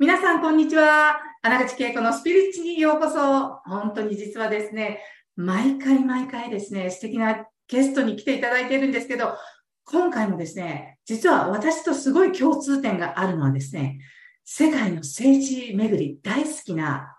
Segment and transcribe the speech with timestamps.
[0.00, 1.20] 皆さん、こんにちは。
[1.42, 3.60] 穴口恵子のスピリッチにようこそ。
[3.66, 4.98] 本当に実はですね、
[5.36, 9.34] 毎回毎回ですね、素敵なゲストに来ていただいているんですけど、
[9.84, 14.00] 今回もですね、実は私とすごい共通点があるのはですね、
[14.42, 17.18] 世界の聖地巡り大好きな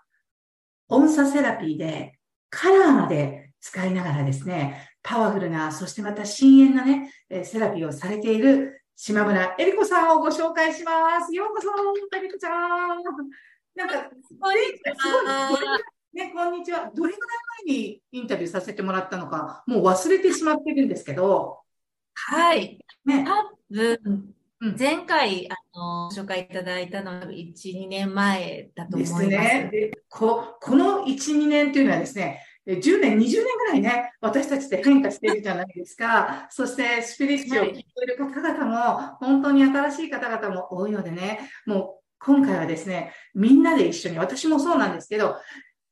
[0.88, 2.18] 音差セラピーで
[2.50, 7.12] カラーまで使いながらですね、パワフルな、そしてまた深淵なね、
[7.44, 11.34] セラピーをされている島村えり子さんをご紹介します。
[11.34, 11.68] ようこそ、
[12.16, 13.02] えりこちゃん。
[13.74, 14.10] なんか、
[14.40, 15.78] こんにちは。
[16.12, 16.90] ね、こんにちは。
[16.94, 17.18] どれぐらい
[17.66, 21.60] 前にインタビューさせてもらったのか、もう忘れてしまってるんですけど。
[22.14, 22.78] はい。
[23.04, 23.24] ね。
[23.24, 24.34] 多分、
[24.78, 29.28] 前回、あの、紹介いただいたのは1、2年前だと思います。
[29.28, 29.68] ですね。
[29.72, 36.46] でここの1、2年っていうのはですね、10年、20年ぐらいね、私たちって変化しているじゃないですか。
[36.50, 45.36] そして、スピリッチを聞いている方々も、本当に新しい方々も多いのでね、もう今回はですね、みんなで一緒に、私もそうなんですけど、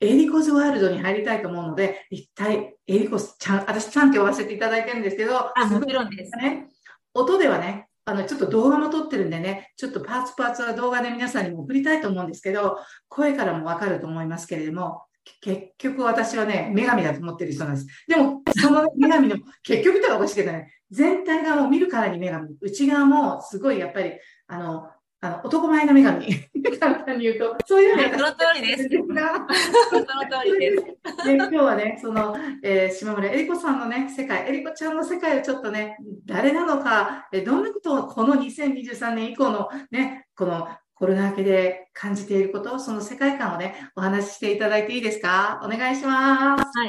[0.00, 6.30] エリコズワールドに入りたいと思うので、一体、エリコスちゃん、私ちゃんって呼ばせていただいてるんですけど、あ、もちろんです。
[6.36, 6.68] ね、
[7.14, 12.78] 音ではね、あの、ちょっと動画も撮ってるんでね、ちょっとパーツパーツは動画で皆さんにも送りたいと思うんですけど、
[13.08, 15.02] 声からもわかると思いますけれども、
[15.40, 17.86] 結局私はね、女神だと思ってる人なんです。
[18.06, 24.12] でも、その女神の、 結局とはおかしいけどね、全体がもう見るからに女神、内側もすごいやっぱり、
[24.48, 24.88] あの、
[25.22, 26.50] あの、男前の女神。
[26.80, 28.12] 簡単に言うと、そういうふうに。
[28.12, 28.88] その通りです。
[28.88, 30.84] その通りです。
[31.28, 40.68] で今日はね、その、えー、島村えり子さんのね、世界、えり子ちゃんの世界をちょっとね、誰なのか、えどんなことをこの2023年以降のね、この
[41.00, 45.58] コロナ明けで感じていること、その世界観をね、お話ししていただいていいですか？
[45.64, 46.78] お願いします。
[46.78, 46.88] はい。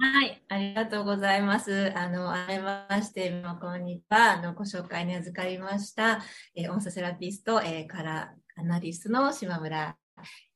[0.00, 1.92] はい、ありがとうございます。
[1.94, 4.38] あの、あめまして、こんにちは。
[4.38, 6.22] あの、ご紹介に預かりました、
[6.54, 9.94] えー、音声セラピスト、えー、カラーアナリストの島村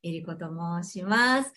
[0.02, 0.46] えり子と
[0.82, 1.52] 申します。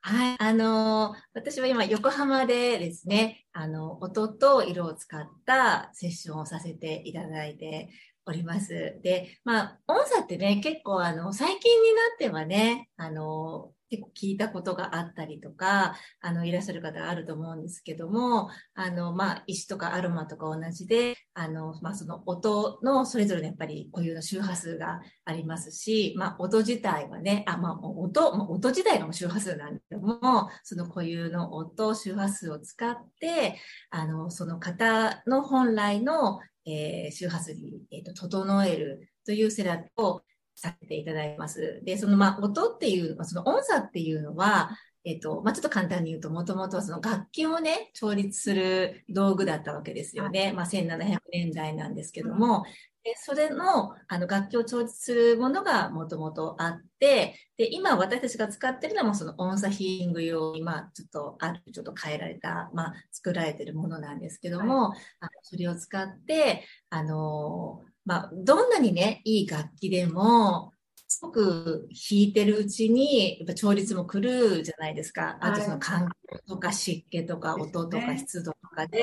[0.00, 0.36] はい。
[0.40, 7.88] あの、私は今、横浜でですね、あの、音と色を使ったセッションをさせていただいて
[8.30, 9.00] おります。
[9.02, 33.58] で、まあ、音差ってね、結構あの、最近になってはね、あの、結構聞いたことがあったりとか、あの、いらっしゃる方あると思うんですけども、あの、まあ、石とかアロマとか同じで、あの、まあ、その音のそれぞれのやっぱり固有の周波数がありますし、まあ、音自体はね、あ、まあ、音、まあ、音自体が周波数なんだけども、その固有の音、周波数を使って、
[33.90, 36.40] あの、その方の本来の、
[36.70, 40.22] えー、周波数に、えーと、整えるというセラピーを
[40.54, 41.80] させていただいます。
[41.84, 44.70] で、そのまあ音っていう、その音差っていうのは、
[45.04, 50.52] えっ、ー、と、まあ、ちょっと簡単に言うと、もともとはその楽器をね、調律する道具だったわけですよね。
[50.52, 52.64] まあ、1700年代なんですけども、
[53.08, 70.74] でそれのあの楽器を調律するものがもともとあって、で、今私たちが使ってるのもその音差ヒーリング用に、まあ、ちょっとある、ちょっと変えられた、まあ、作られてるものなんですけども、はい、あのそれを使って、あの、まあ、どんなにね、いい楽器でも、
[71.18, 75.36] すごく弾いてるうちに、やっぱ調律も来るじゃないですか。
[75.40, 79.02] あとその環境とか湿気とか音とか湿度とかで、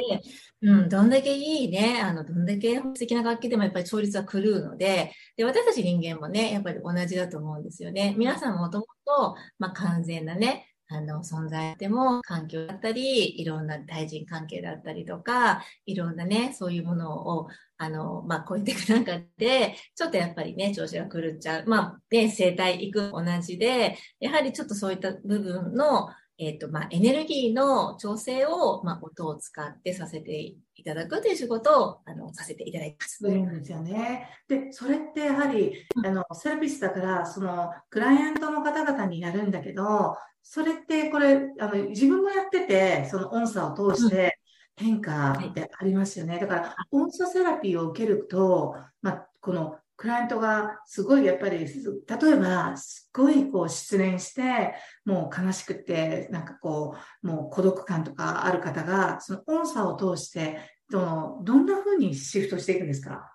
[0.62, 8.16] うん、どんだけいいね、あの、どんだけ素敵な楽器でもやっぱり調律は狂うので、で、私たち人間もね、やっぱり同じだと思うんですよね。
[8.18, 21.66] 皆さんもともと、まあ、完全なね、あの、存在でも環境だったり、いろんな対人関係だったりとか、いろんなね、そういうものを、あの、まあ、超えていく中で、ちょっとやっぱりね、調子が狂っちゃう。
[21.68, 33.20] まあ、で、生態行く同じで、やはりちょっとそういった部分の、えっ、ー、と、まあ、エネルギーの調整を、まあ、音を使ってさせていただくという仕事を、あの、させていただいます。
[33.22, 34.30] そうですよね。
[34.48, 44.38] で、それってやはり、あの、セラピスだから、その、クライアントの方々にやるんだけど、それってこれ、あの、自分もやってて、その音差を通して
[44.76, 46.38] 変化ってありますよね。
[46.40, 54.74] だから、音差セラピーを受けると、まあ、このクライアントがすごいやっぱり、例えば、すっごいこう失恋して、
[55.06, 63.32] もう悲しくて、なんかこう、もう孤独感とかある方が、その音差を通して、どのどんな風にシフトしていくんですか？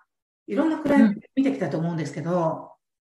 [0.47, 2.71] いろんなクライアント見てきたと思うんですけど。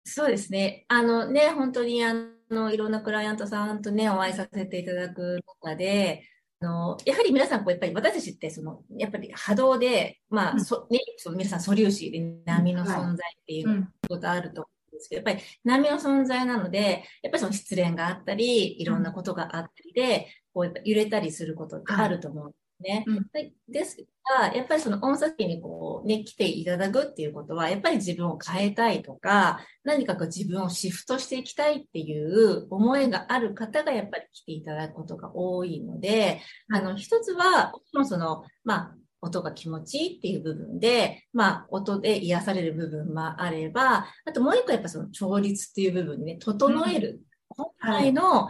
[0.05, 0.85] そうですね。
[0.87, 6.32] あのね、本当にあの、のいろんなクライアントさんとね、お会いさせていただく中で、あ
[6.63, 23.03] のやはり皆さん、こうやっぱり私たちって、その、やっぱり波動で、まあ、そね、その皆さん素粒子で波の存在っていうことあると思うんですけど、やっぱり波の存在なので、やっぱりその失恋があったり、いろんなことがあったりで、こう揺れたりすることってあると思うんですね。
[23.07, 23.27] うん、
[23.69, 23.97] です
[24.39, 36.41] が、やっぱりその音声にこうね、来ていただくっていうことは、やっぱり自分を変えたいとか、何かこう自分をシフトしていきたいっていう思いがある方がやっぱり来ていただくことが多いので、
[36.71, 47.21] あの、一つは、もその、まあ、音が気持ちいいっていう部分で、まあ、音で癒される部分もあれば、あともう一個やっぱその調律っていう部分でね、整える。
[47.55, 48.49] 本来の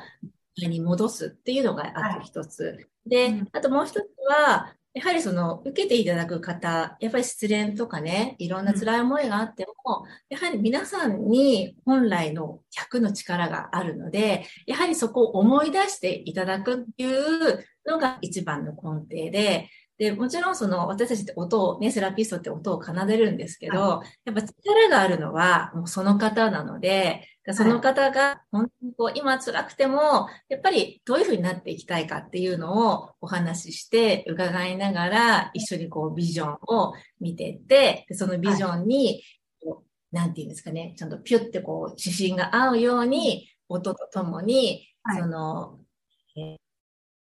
[0.58, 2.88] に戻すっていうのがあと一つ。
[3.06, 12.60] で、あともう一つは、やはりその、受けていただく方、やっぱり失恋とかね、いろんな辛い思いがあっても、やはり皆さんに本来の
[12.92, 19.68] 100の力があるので、やはりそこを思い出していただくっていうのが一番の根底で、
[20.04, 39.22] で、もちろんその私たちって音を、ね、セラピストって音を奏でるんですけど、はい、やっぱ力があるのはもうその方なので、その方が本当にこう今辛くても、やっぱりどういうふうになっていきたいかっていうのをお話しして伺いながら一緒にこうビジョンを見ていって、そのビジョンに、
[39.66, 39.76] はい、
[40.12, 44.86] なんていうんですかね、ちゃんとピュってこう指針が合うように音とともに、
[45.18, 45.80] その、
[46.36, 46.56] えー、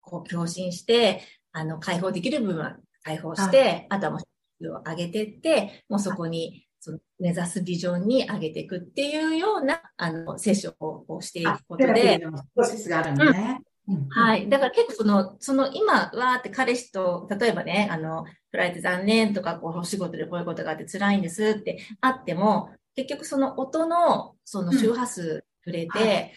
[0.03, 1.21] こう共振して、
[1.53, 4.21] あの、解放できる部分は解放して、はい、あとはもう、
[4.69, 12.21] を上げていって、もうそこに、その目指すビジョンに上げていくっていうような、あの、セッションをしていくことで。
[12.21, 13.61] プロセスがあるんだね。
[13.89, 14.49] うん、はい。
[14.49, 26.33] だから結構その、その今はって彼氏と、例えばね、あの、振られて残念とか、こう、お仕事でこういうことがあって辛いんですってあっても、結局その音の、その周波数触れて、うんはい、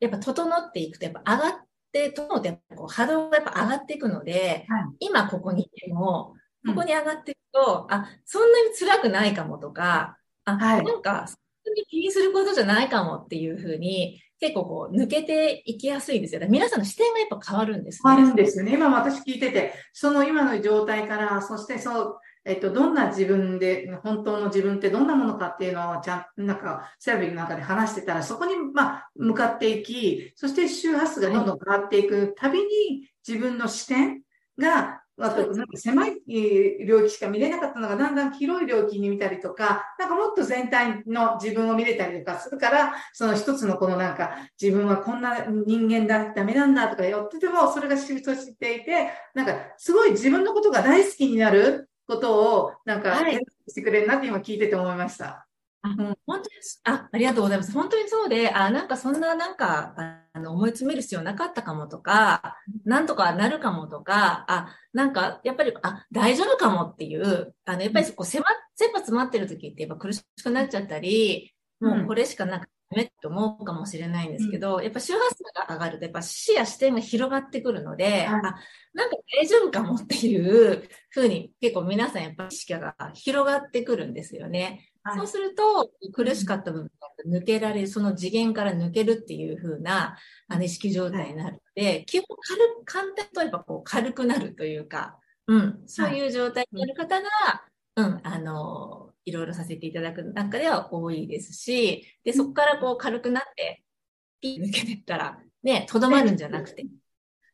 [0.00, 6.34] やっぱ整っていくと、やっぱ上がっで、とのでこう波動がやっぱ上がっていくので、はい、今ここにいても、
[6.66, 16.42] ここに上がっていくと、うん、あ、そんなに辛くないかもとか、あ、はい、なんか、そんなに気にすることじゃないかもっていうふうに、結構こう抜けていきやすいんですよ。
[16.48, 18.10] 皆さんの視点がやっぱ変わるんですね。
[18.10, 18.74] 変わるんですよね。
[18.74, 22.14] 今私聞いてて、その今の状態から、そしてその
[22.46, 34.22] えっと、どんな自分で、本当の自分ってどんなものかっていうのをちゃん、なんか、セラピーの中で話してたら、そこに、まあ、向かっていき、そして周波数がどんどん変わっていくたびに、自分の視点
[34.58, 36.20] が、あと、なんか狭い
[36.86, 53.34] 領域しか見れなかったのが、だんだん広い領域に見たりとか、なんかもっと全体の自分を見れたりとかするから、その一つのこのなんか、自分はこんな人間だ、ダメなんだとか言ってても、それがシフトしていて、なんか、すごい自分のことが大好きになることを、なんか、はい、
[53.68, 55.46] してくれるなって今聞いてて思いました。
[55.82, 57.08] あ、うん、本当ですあ。
[57.12, 57.72] ありがとうございます。
[57.72, 59.94] 本当にそうで、あ、なんかそんななんか、
[60.32, 68.44] あの、思い詰める必要なかったかもとか、なんとかなるかもとか、あ、なんか、やっぱり、あ、大丈夫かもっていう、あの、やっぱりこう、狭、
[68.74, 78.56] 切羽詰まってる時ってやっぱ苦しくなっちゃったり、もうこれしかなんかダメって思うかもしれないんですけど、うん、やっぱ周波数が上がると、やっぱ視野視点が広がってくるので、はい、あ、なんか
[79.40, 84.90] 大丈夫かもっていうふうに結構皆さんやっぱ意識が広がってくるんですよね。
[85.02, 86.90] はい、そうすると、苦しかった部分
[87.30, 90.16] が抜けられる、その次元から抜けるっていう風な、
[90.48, 97.28] あの、意識状態になるので、はい、基本軽く、簡単とやっぱこう軽くなるというか、うん、そういう状態になる方が、
[97.96, 98.95] うん、あの、
[99.26, 103.82] いろいろさせていただく中では多いですし、で、そこからこう軽くなって、
[104.40, 106.86] ピー抜けてったら、ね、とどまるんじゃなくて、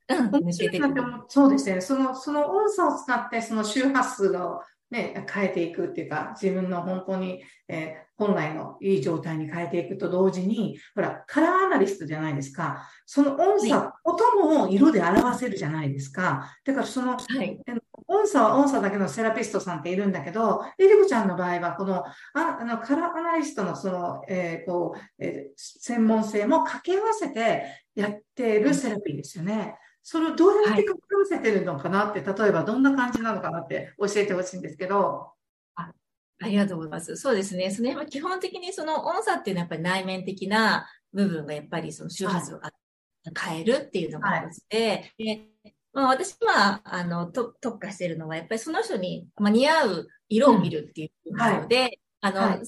[0.08, 0.80] うん、抜けて
[1.28, 1.80] そうですね。
[1.80, 4.60] その、その音差を使って、その周波数を
[4.90, 12.86] ね、変えていくっていうか、自分の本当に、えー、本来のいい状態に変えていくと同時に、ほら、カラーアナリストじゃないですか。
[13.06, 16.54] その音差、はい、音も色で表せるじゃないですか。
[16.66, 17.58] だからその、はい、
[18.22, 27.64] 音差は音差だけのセラピストさんっているんだけど、エリコちゃんの場合は、この、ああの、カラーアナリストのその、えー、こう、えー、専門性も掛け合わせて
[27.94, 29.76] やっているセラピーですよね。
[30.04, 35.32] それをどうやって掛け合わせてるのかなって、はい、例えばどんな感じなのかなって教えてほしいんですけど。
[35.74, 35.92] あ
[36.42, 37.16] ありがとうございます。
[37.16, 37.70] そうですね。
[37.70, 42.60] その基本的にその音差っていうのはやっぱり内面的な部分がやっぱりその周波数を
[43.46, 52.60] 変えるっていうのがあって、はい、でまあ、私は、あの、と特化しているのは、やっぱりその人に、まあ、似合う色を見るっていうので、うんはい、あの、はい、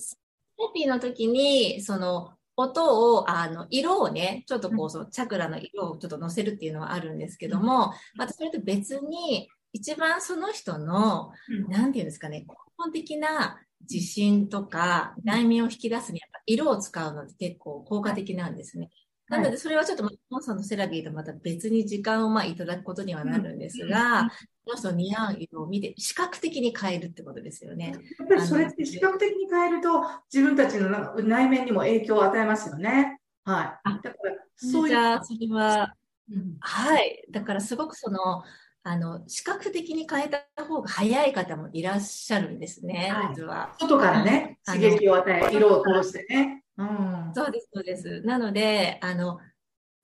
[0.74, 11.32] ピーの時に、その、音を、あの、色をね、ちょっとこう、そのチャクラの色をちょっと乗せるっていうのはあるんですけども、またそれと別に、一番その人の、
[11.68, 18.90] なんていうんですかね、根本的な自信とか内面を引き出すに、やっぱ色を使うのって結構効果的なんですね。
[19.28, 24.30] なので、それはちょっと、モンさんのセラビーとまた別に時間をまあいただくことにはなるんですが、
[24.64, 27.94] この人の似合う色を見て、視覚的に変えるってことですよね。
[28.18, 30.02] やっぱりそれって視覚的に変えると、
[30.32, 33.18] 自分たちの内面にも影響を与えますよね。
[33.44, 33.88] はい。
[34.02, 34.14] だから、
[34.56, 34.88] そういう。
[34.88, 35.94] じゃあ、それは、
[36.30, 37.24] うん、はい。
[37.30, 38.42] だから、すごくその、
[38.86, 43.74] あの、視覚的に変えた方が早い方もいらっしゃるんですね、はい、実は。
[43.78, 46.63] 外からね、刺激を与え、色を通してね。
[46.76, 48.20] うん、そうです、そうです。
[48.22, 49.38] なので、あの、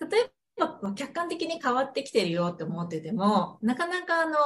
[0.00, 4.36] 例えば客観的に変わってきてるよって思ってても、なかなかあの、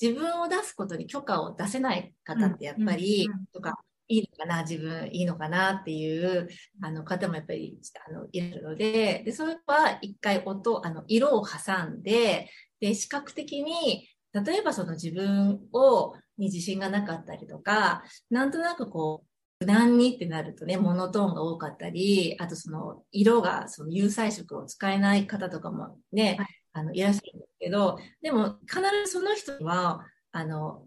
[0.00, 6.48] 自分を出すことに許可を出せない方ってやっぱり、うんうんうん、とか、いいのかな、自分いいのかなっていう
[6.82, 12.48] あの方もやっぱりあのいるので、で、それは一回音、あの、色を挟んで、
[12.80, 19.27] で、視覚的に、例えばその自分を、に自信がなかったりとか、なんとなくこう、
[19.60, 30.84] 無難にってなるとね、モノトーンが多かったり、あとその色がその有彩色を使えない方とかもね、はい、あのいらっしゃるんですけど、でも必ずその人は、あの、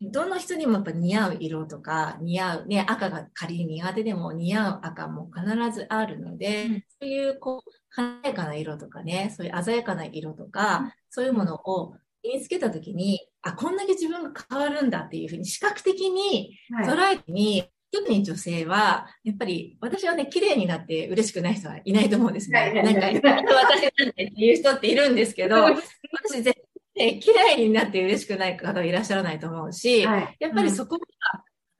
[0.00, 22.72] どの人にもやっぱ似合う色とか、似合う、ね、赤が仮に苦手でも似合う赤も必ずあるので、うん、そういうこう、華やかな色とかね、そういう鮮やかな色とか、うん、そういうものを身につけたときに、あ、こんだけ自分が変わるんだっていうふうに視覚的に捉えてに、はい特に女性は、やっぱり私はね、綺麗になって嬉しくない人はいないと思うんですね。
[22.72, 25.56] なんか、私なんてっていう人っているんですけど、
[26.26, 26.64] 私絶
[26.96, 30.96] ね、綺麗になって嬉しくない方はいらっしゃらないと思うし、はい、やっぱりそこ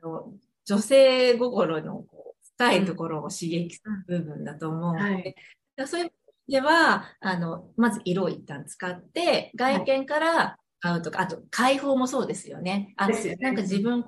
[0.02, 5.35] が、うん、女性心のこう深いところを刺激する部分だと思うので、はい、
[5.87, 6.12] そういう意味
[6.49, 12.92] では、あの、まず色を一旦使って、外見から買うとか、はい、あと解放もそうですよね。
[12.97, 14.04] あ、ね、なんか自分、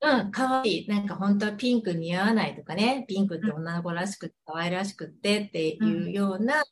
[0.00, 0.88] うん、可愛い。
[0.88, 6.62] なんか本当はピンク似合わないとかね、ピンクって女の子らしくて可愛らしくってっていうような、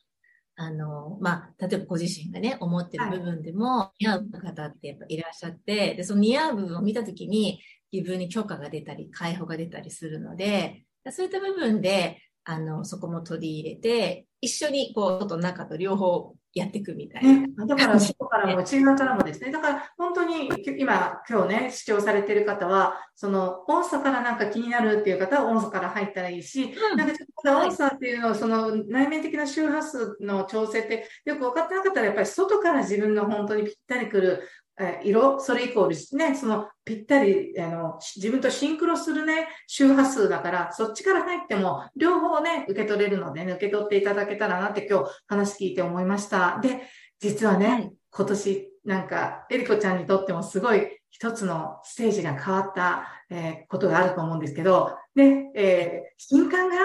[0.54, 7.60] あの、まあ、例えばご自身がね、思ってる部分でも、似合う方ってやっぱいらっしゃって、で、その似合う部分を見たときに、
[7.92, 17.32] 自分に許可が出たり、解放が出たりするので、そういった部分で、あの、そこも取り入れて、一緒に、こう、外と中と両方やっていくみたいな。
[17.32, 19.52] ね、だから、 外からも内側からもですね。
[19.52, 20.48] だから、本当に、
[20.78, 34.65] 今、今日ね、視聴されてる方は、その、音素からなんか気になるっていう方は音素から入ったらいいし、うん、なんかちょっと音素っていうのは、その、内面的な周波数の調整ってよく分かってなかったら、やっぱり外から自分の本当にぴったりくるえ
[35.02, 46.58] 色、それイコールね、そのぴったり、あの、自分とシンクロするね、周波数だから、そっちから入っても、両方ね、受け取れるので、ね、受け取っていただけたらなって今日話聞いて思いました。
[46.62, 46.82] で、
[47.18, 56.76] 実はね、はい、今年、なんか、エリコちゃんにとってもすごい一つのステージが変わった、えー、ことがあると思うんですけど、ね、えー、新刊が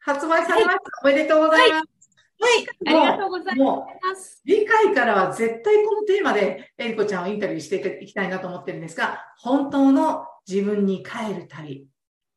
[0.00, 1.08] 発売されました。
[1.08, 1.78] はい、おめでとうございます。
[1.78, 2.01] はい
[2.42, 4.42] はい、ありがとうございます。
[4.46, 11.86] 次回からは絶対このテーマでエリコちゃんをインタビューしていきたいなと思ってるんですが、本当の自分に帰る旅。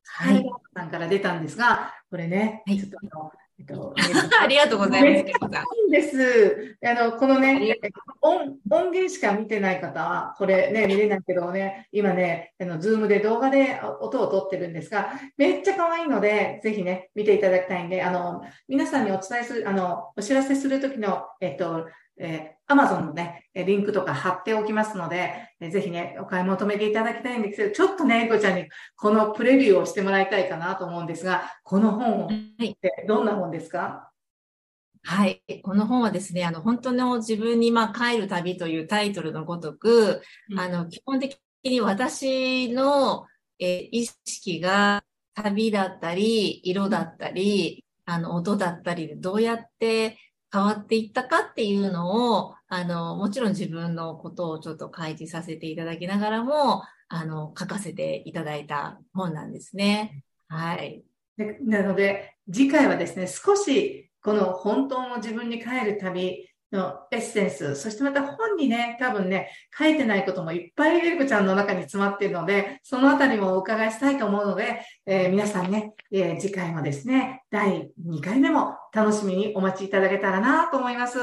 [0.03, 0.45] はい。
[0.75, 3.95] さんから出たんですが、これね、はい、ちょっとあの、えっと、
[4.41, 5.65] ありがとうございます。
[5.89, 6.77] です。
[6.83, 7.79] あの、このね、
[8.21, 21.87] 音、音源しか見てない方は、これね、見れないけどね、今ね、あの、ズームで動画で音を撮ってるんですが、めっちゃ可愛いので、ぜひね、見ていただきたいんで、あの、皆さんにお伝えする、あの、お知らせするときの、えっと、
[22.17, 34.11] えー、Amazon のね、リンクとか貼っておきますので、えー、ぜひね、お買い求めていただきたいんですけど、ちょっとね、エコちゃんにこのプレビューをしてもらいたいかなと思うんですが、この本ってどんな本ですか、
[35.07, 35.43] はい。
[35.61, 43.27] この本はですね、あの、本当の自分に、まあ、帰る旅というタイトルのごとく、うん、あの、基本的に私の、
[43.59, 45.03] えー、意識が
[45.35, 50.17] 旅だったり、色だったり、あの、音だったりでどうやって
[50.51, 60.23] 変わっていったかっていうのを、あの、もちろん自分のことをちょっと開示させていただきながらも、あの、書かせていただいた本なんですね。
[60.47, 61.03] はい。
[61.61, 81.19] なので、次回はですね、少しこの本当の自分に帰る旅のエッセンス、そしてまた本にね、多分ね、書いてないこともいっぱいエリコちゃんの中に詰まっているので、そのあたりもお伺いしたいと思うので、えー、皆さんね、えー、次回もですね、第2回目も楽しみにお待ちいただけたらなと思います。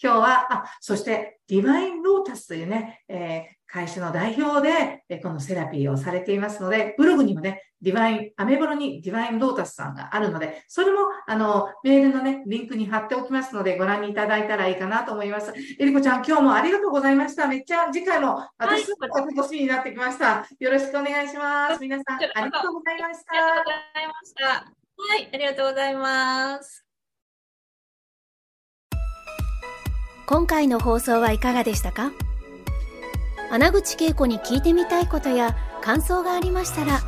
[0.00, 4.64] 今日は、あ、そしてディバインロータスというね、えー会社の代表
[5.08, 15.52] で、このセラピーをされていますので、ブログにもね、ディバイン、アメブロにディバインロータスさんがあるので、それも、あの、メールのね、リンクに貼っておきますので、ご覧いただいたらいいかなと思います。
[15.80, 17.48] えりこちゃん、今日もありがとうございました。
[17.48, 20.46] めっちゃ次回も、私、はい、楽しみになってきました。
[20.60, 21.80] よろしくお願いします。
[21.80, 23.32] 皆さん、ありがとうございました。
[23.32, 24.46] ありがとうございました。
[24.46, 26.86] はい、ありがとうございます。
[30.26, 32.12] 今回の放送はいかがでしたか？
[33.54, 37.00] 穴口恵子に聞いてみたいことや感想がありましたら、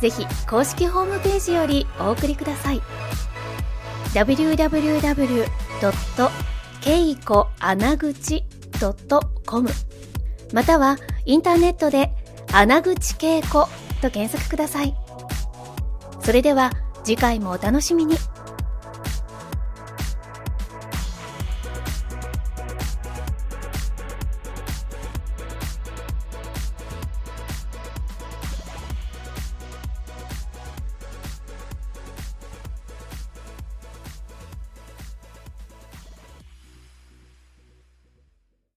[0.00, 2.82] ぜひ公式ホームページよりお送りください。
[4.12, 5.46] www.
[6.80, 8.42] ケイコ穴口
[9.46, 9.68] .com
[10.52, 12.10] またはインターネットで
[12.52, 13.68] 穴口恵子
[14.00, 14.96] と検索ください。
[16.20, 16.72] それでは
[17.04, 18.16] 次回もお楽しみに。